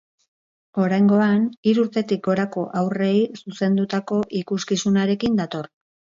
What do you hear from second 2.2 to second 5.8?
gorako haurrei zuzendutako ikuskizunarekin dator.